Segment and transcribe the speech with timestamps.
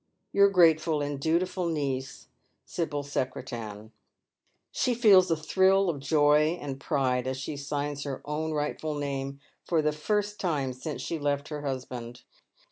[0.19, 2.25] *' Your grateful and dutiful niece,"
[2.65, 3.91] Sibyl Secretan."
[4.71, 8.95] She feels a thrill of joy and pride as she signs her own right ful
[8.95, 12.23] name for the first time since she left her husband.